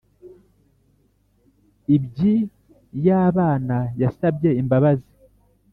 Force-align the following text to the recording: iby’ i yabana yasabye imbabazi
iby’ 1.95 2.31
i 2.37 2.99
yabana 3.07 3.77
yasabye 4.01 4.49
imbabazi 4.61 5.11